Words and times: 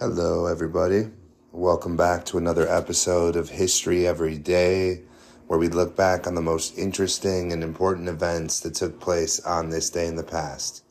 Hello, 0.00 0.46
everybody. 0.46 1.10
Welcome 1.52 1.96
back 1.96 2.24
to 2.24 2.38
another 2.38 2.68
episode 2.68 3.36
of 3.36 3.50
History 3.50 4.04
Every 4.04 4.36
Day, 4.36 5.02
where 5.46 5.60
we 5.60 5.68
look 5.68 5.94
back 5.94 6.26
on 6.26 6.34
the 6.34 6.40
most 6.40 6.76
interesting 6.76 7.52
and 7.52 7.62
important 7.62 8.08
events 8.08 8.58
that 8.60 8.74
took 8.74 8.98
place 8.98 9.38
on 9.38 9.70
this 9.70 9.90
day 9.90 10.08
in 10.08 10.16
the 10.16 10.24
past. 10.24 10.82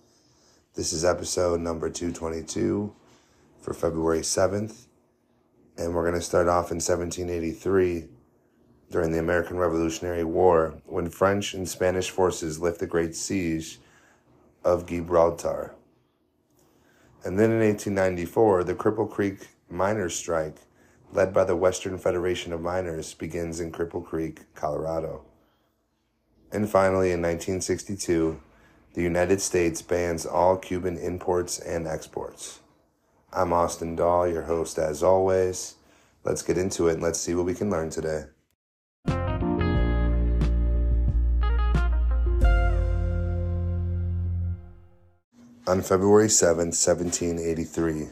This 0.75 0.93
is 0.93 1.03
episode 1.03 1.59
number 1.59 1.89
222 1.89 2.95
for 3.59 3.73
February 3.73 4.21
7th, 4.21 4.85
and 5.77 5.93
we're 5.93 6.07
going 6.07 6.19
to 6.19 6.25
start 6.25 6.47
off 6.47 6.71
in 6.71 6.77
1783 6.77 8.07
during 8.91 9.11
the 9.11 9.19
American 9.19 9.57
Revolutionary 9.57 10.23
War 10.23 10.75
when 10.85 11.09
French 11.09 11.53
and 11.53 11.67
Spanish 11.67 12.09
forces 12.09 12.59
lift 12.59 12.79
the 12.79 12.87
Great 12.87 13.15
Siege 13.15 13.79
of 14.63 14.87
Gibraltar. 14.87 15.75
And 17.23 17.37
then 17.37 17.51
in 17.51 17.59
1894, 17.59 18.63
the 18.63 18.75
Cripple 18.75 19.09
Creek 19.09 19.49
miners' 19.69 20.15
strike, 20.15 20.57
led 21.11 21.33
by 21.33 21.43
the 21.43 21.55
Western 21.55 21.97
Federation 21.97 22.53
of 22.53 22.61
Miners, 22.61 23.13
begins 23.13 23.59
in 23.59 23.71
Cripple 23.71 24.05
Creek, 24.05 24.41
Colorado. 24.55 25.25
And 26.51 26.69
finally, 26.69 27.11
in 27.11 27.21
1962, 27.21 28.41
the 28.93 29.03
United 29.03 29.39
States 29.39 29.81
bans 29.81 30.25
all 30.25 30.57
Cuban 30.57 30.97
imports 30.97 31.59
and 31.59 31.87
exports. 31.87 32.59
I'm 33.31 33.53
Austin 33.53 33.95
Dahl, 33.95 34.27
your 34.27 34.43
host 34.43 34.79
as 34.79 35.03
always. 35.03 35.75
Let's 36.23 36.41
get 36.41 36.57
into 36.57 36.87
it 36.87 36.93
and 36.93 37.03
let's 37.03 37.19
see 37.19 37.35
what 37.35 37.45
we 37.45 37.53
can 37.53 37.69
learn 37.69 37.91
today. 37.91 38.23
On 45.69 45.83
February 45.83 46.29
7, 46.29 46.69
1783, 46.69 48.07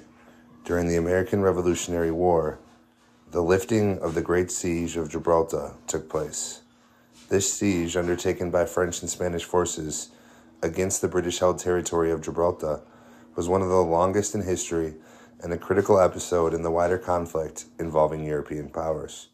during 0.64 0.88
the 0.88 0.96
American 0.96 1.42
Revolutionary 1.42 2.12
War, 2.12 2.60
the 3.32 3.42
lifting 3.42 3.98
of 3.98 4.14
the 4.14 4.22
Great 4.22 4.52
Siege 4.52 4.96
of 4.96 5.10
Gibraltar 5.10 5.74
took 5.88 6.08
place. 6.08 6.62
This 7.30 7.52
siege, 7.52 7.98
undertaken 7.98 8.52
by 8.52 8.66
French 8.66 9.02
and 9.02 9.10
Spanish 9.10 9.44
forces 9.44 10.12
against 10.62 11.02
the 11.02 11.08
British 11.08 11.40
held 11.40 11.58
territory 11.58 12.12
of 12.12 12.22
Gibraltar, 12.22 12.82
was 13.36 13.50
one 13.50 13.64
of 13.64 13.70
the 13.70 13.82
longest 13.82 14.36
in 14.36 14.44
history 14.44 14.94
and 15.42 15.52
a 15.52 15.58
critical 15.58 16.00
episode 16.00 16.54
in 16.54 16.62
the 16.62 16.70
wider 16.70 17.00
conflict 17.00 17.66
involving 17.80 18.24
European 18.24 18.70
powers. 18.70 19.30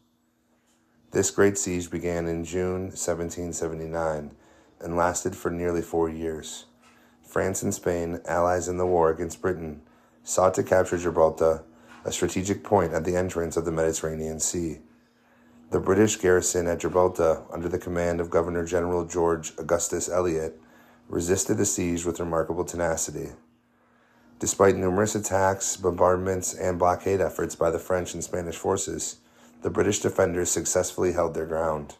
This 1.11 1.29
great 1.29 1.57
siege 1.57 1.91
began 1.91 2.27
in 2.27 2.45
June 2.45 2.83
1779 2.83 4.31
and 4.79 4.95
lasted 4.95 5.35
for 5.35 5.51
nearly 5.51 5.81
four 5.81 6.07
years. 6.07 6.67
France 7.33 7.63
and 7.63 7.73
Spain, 7.73 8.21
allies 8.25 8.67
in 8.67 8.77
the 8.77 8.85
war 8.85 9.09
against 9.09 9.41
Britain, 9.41 9.81
sought 10.23 10.53
to 10.53 10.61
capture 10.61 10.99
Gibraltar, 10.99 11.63
a 12.05 12.11
strategic 12.11 12.63
point 12.63 12.93
at 12.93 13.05
the 13.05 13.15
entrance 13.15 13.57
of 13.57 13.65
the 13.65 13.71
Mediterranean 13.71 14.39
Sea. 14.39 14.81
The 15.71 15.79
British 15.79 16.17
garrison 16.17 16.67
at 16.67 16.81
Gibraltar, 16.81 17.41
under 17.51 17.67
the 17.67 17.79
command 17.79 18.21
of 18.21 18.29
Governor 18.29 18.63
General 18.65 19.03
George 19.05 19.51
Augustus 19.57 20.09
Eliott, 20.09 20.53
resisted 21.09 21.57
the 21.57 21.65
siege 21.65 22.05
with 22.05 22.19
remarkable 22.19 22.65
tenacity. 22.65 23.31
Despite 24.37 24.75
numerous 24.75 25.15
attacks, 25.15 25.75
bombardments, 25.75 26.53
and 26.53 26.77
blockade 26.77 27.19
efforts 27.19 27.55
by 27.55 27.71
the 27.71 27.79
French 27.79 28.13
and 28.13 28.23
Spanish 28.23 28.57
forces, 28.57 29.17
the 29.63 29.71
British 29.71 30.01
defenders 30.01 30.51
successfully 30.51 31.13
held 31.13 31.33
their 31.33 31.47
ground. 31.47 31.95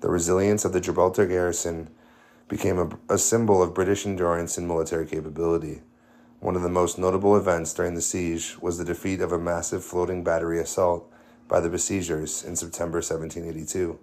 The 0.00 0.08
resilience 0.08 0.64
of 0.64 0.72
the 0.72 0.80
Gibraltar 0.80 1.26
garrison 1.26 1.90
became 2.52 2.78
a, 2.78 3.14
a, 3.14 3.16
symbol 3.16 3.62
of 3.62 3.72
British 3.72 4.04
endurance 4.04 4.58
and 4.58 4.68
military 4.68 5.06
capability. 5.06 5.80
One 6.40 6.54
of 6.54 6.60
the 6.60 6.68
most 6.68 6.98
notable 6.98 7.34
events 7.34 7.72
during 7.72 7.94
the 7.94 8.02
siege 8.02 8.58
was 8.60 8.76
the 8.76 8.84
defeat 8.84 9.22
of 9.22 9.32
a 9.32 9.38
massive 9.38 9.82
floating 9.82 10.22
battery 10.22 10.60
assault 10.60 11.10
by 11.48 11.60
the 11.60 11.70
besiegers 11.70 12.44
in 12.44 12.54
September 12.54 12.98
1782. 12.98 13.98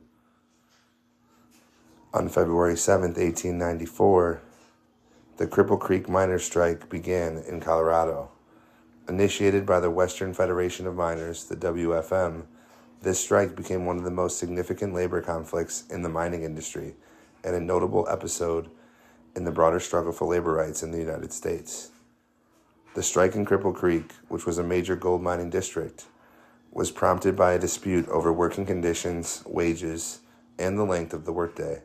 On 2.12 2.28
February 2.28 2.76
7, 2.76 3.10
1894, 3.10 4.42
the 5.38 5.46
Cripple 5.46 5.80
Creek 5.80 6.10
miners' 6.10 6.44
strike 6.44 6.90
began 6.90 7.38
in 7.38 7.60
Colorado. 7.60 8.32
Initiated 9.08 9.64
by 9.64 9.80
the 9.80 9.92
Western 9.92 10.34
Federation 10.34 10.88
of 10.88 10.96
Miners, 10.96 11.44
the 11.44 11.56
WFM, 11.56 12.46
this 13.04 13.20
strike 13.20 13.56
became 13.56 13.86
one 13.86 14.00
of 14.00 14.04
the 14.04 14.10
most 14.10 14.40
significant 14.40 14.96
labor 14.96 15.22
conflicts 15.22 15.84
in 15.92 16.02
the 16.02 16.10
mining 16.10 16.42
industry 16.42 16.96
and 17.44 17.56
a 17.56 17.60
notable 17.60 18.08
episode 18.10 18.70
in 19.36 19.44
the 19.44 19.52
broader 19.52 19.80
struggle 19.80 20.12
for 20.12 20.28
labor 20.28 20.54
rights 20.54 20.84
in 20.84 20.92
the 20.92 20.98
United 20.98 21.32
States. 21.32 21.92
The 22.96 23.04
strike 23.04 23.36
in 23.36 23.46
Cripple 23.46 23.74
Creek, 23.74 24.12
which 24.28 24.46
was 24.46 24.58
a 24.58 24.64
major 24.64 24.96
gold 24.96 25.22
mining 25.22 25.50
district, 25.50 26.06
was 26.72 26.92
prompted 26.92 27.36
by 27.36 27.54
a 27.54 27.60
dispute 27.60 28.08
over 28.10 28.34
working 28.34 28.66
conditions, 28.66 29.44
wages, 29.46 30.20
and 30.58 30.78
the 30.78 30.84
length 30.84 31.14
of 31.14 31.26
the 31.26 31.34
workday. 31.34 31.82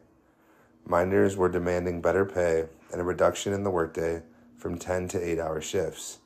Miners 0.87 1.37
were 1.37 1.49
demanding 1.49 2.01
better 2.01 2.25
pay 2.25 2.65
and 2.93 3.01
a 3.01 3.05
reduction 3.05 3.53
in 3.53 3.65
the 3.65 3.71
workday 3.71 4.23
from 4.57 4.79
10 4.79 5.09
to 5.09 5.23
8 5.23 5.39
hour 5.39 5.61
shifts, 5.61 6.19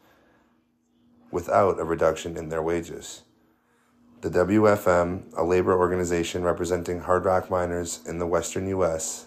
without 1.31 1.79
a 1.79 1.85
reduction 1.85 2.37
in 2.37 2.49
their 2.49 2.63
wages. 2.63 3.23
The 4.21 4.31
WFM, 4.31 5.33
a 5.37 5.45
labor 5.45 5.79
organization 5.79 6.43
representing 6.43 6.99
hard 6.99 7.25
rock 7.25 7.51
miners 7.51 8.01
in 8.05 8.19
the 8.19 8.27
western 8.27 8.67
U.S., 8.67 9.27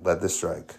led 0.00 0.20
the 0.20 0.28
strike. 0.28 0.76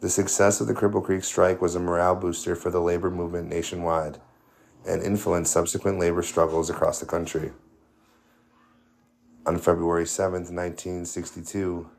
The 0.00 0.08
success 0.08 0.62
of 0.62 0.68
the 0.68 0.72
Cripple 0.72 1.04
Creek 1.04 1.22
strike 1.22 1.60
was 1.60 1.74
a 1.74 1.80
morale 1.80 2.14
booster 2.14 2.56
for 2.56 2.70
the 2.70 2.80
labor 2.80 3.10
movement 3.10 3.50
nationwide 3.50 4.18
and 4.86 5.02
influenced 5.02 5.52
subsequent 5.52 5.98
labor 5.98 6.22
struggles 6.22 6.70
across 6.70 6.98
the 6.98 7.04
country. 7.04 7.52
On 9.44 9.58
February 9.58 10.06
7, 10.06 10.32
1962, 10.32 11.90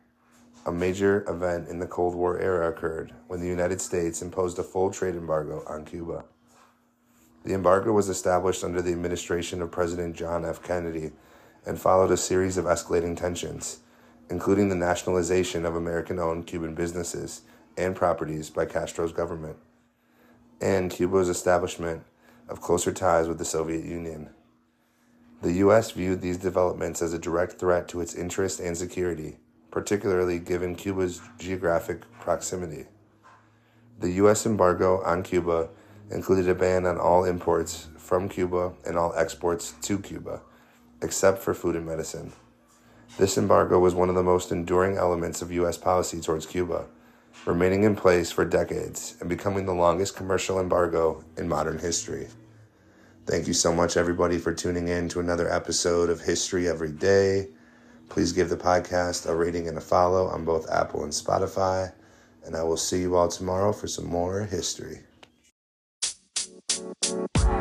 a 0.66 0.72
major 0.72 1.23
event 1.29 1.67
in 1.67 1.78
the 1.78 1.85
Cold 1.85 2.16
War 2.16 2.40
era 2.40 2.72
occurred 2.72 3.13
when 3.28 3.41
the 3.41 3.47
United 3.47 3.79
States 3.79 4.23
imposed 4.23 4.57
a 4.57 4.63
full 4.63 4.90
trade 4.90 5.13
embargo 5.13 5.63
on 5.67 5.85
Cuba. 5.85 6.25
The 7.44 7.53
embargo 7.53 7.94
was 7.94 8.09
established 8.09 8.63
under 8.63 8.81
the 8.81 8.91
administration 8.91 9.61
of 9.61 9.72
President 9.72 10.16
John 10.16 10.44
F. 10.45 10.61
Kennedy 10.61 11.11
and 11.66 11.79
followed 11.79 12.11
a 12.11 12.17
series 12.17 12.57
of 12.57 12.66
escalating 12.66 13.16
tensions, 13.16 13.79
including 14.29 14.69
the 14.69 14.75
nationalization 14.75 15.66
of 15.66 15.75
American 15.75 16.19
owned 16.19 16.47
Cuban 16.47 16.75
businesses 16.75 17.41
and 17.78 17.95
properties 17.95 18.49
by 18.49 18.66
Castro's 18.66 19.13
government, 19.13 19.57
and 20.59 20.91
Cuba's 20.91 21.29
establishment 21.29 22.03
of 22.49 22.61
closer 22.61 22.91
ties 22.91 23.28
with 23.28 23.38
the 23.38 23.45
Soviet 23.45 23.85
Union. 23.85 24.29
The 25.41 25.53
U.S. 25.53 25.91
viewed 25.91 26.22
these 26.22 26.38
developments 26.38 27.01
as 27.01 27.13
a 27.13 27.19
direct 27.19 27.59
threat 27.59 27.88
to 27.89 28.01
its 28.01 28.16
interests 28.16 28.59
and 28.59 28.78
security, 28.78 29.38
particularly 29.72 30.39
given 30.39 30.75
Cuba's 30.75 31.22
geographic 31.38 32.01
proximity. 32.19 32.88
The 33.99 34.11
U.S. 34.11 34.45
embargo 34.45 35.01
on 35.03 35.23
Cuba 35.23 35.69
included 36.12 36.50
a 36.50 36.56
ban 36.56 36.86
on 36.86 36.97
all 36.97 37.25
imports 37.25 37.88
from 37.97 38.28
Cuba 38.30 38.74
and 38.86 38.97
all 38.97 39.14
exports 39.16 39.74
to 39.81 40.00
Cuba, 40.00 40.42
except 41.02 41.40
for 41.40 41.53
food 41.53 41.75
and 41.75 41.86
medicine. 41.86 42.34
This 43.18 43.38
embargo 43.38 43.80
was 43.80 43.94
one 43.94 44.09
of 44.09 44.16
the 44.16 44.24
most 44.24 44.52
enduring 44.52 44.97
elements 44.97 45.42
of 45.42 45.52
U.S. 45.52 45.78
policy 45.78 46.22
towards 46.22 46.46
Cuba, 46.46 46.86
remaining 47.46 47.84
in 47.84 47.96
place 47.96 48.31
for 48.31 48.46
decades 48.46 49.16
and 49.20 49.30
becoming 49.30 49.66
the 49.66 49.74
longest 49.74 50.16
commercial 50.16 50.59
embargo 50.59 51.24
in 51.38 51.47
modern 51.47 51.80
history. 51.80 52.28
Thank 53.26 53.47
you 53.47 53.53
so 53.53 53.74
much, 53.74 53.97
everybody, 53.97 54.38
for 54.40 54.53
tuning 54.53 54.88
in 54.88 55.08
to 55.09 55.20
another 55.20 55.52
episode 55.52 56.09
of 56.09 56.22
History 56.22 56.68
Every 56.68 56.91
Day. 56.91 57.50
Please 58.09 58.31
give 58.31 58.50
the 58.50 58.58
podcast 58.58 59.29
a 59.29 59.35
rating 59.35 59.67
and 59.67 59.78
a 59.78 59.82
follow 59.82 60.26
on 60.28 60.46
both 60.46 60.70
Apple 60.72 61.03
and 61.03 61.14
Spotify. 61.14 61.94
And 62.44 62.55
I 62.55 62.64
will 62.64 62.78
see 62.78 63.02
you 63.02 63.16
all 63.16 63.28
tomorrow 63.28 63.72
for 63.72 63.88
some 63.88 64.08
more 64.08 64.46
history. 64.46 65.02
You. 67.09 67.59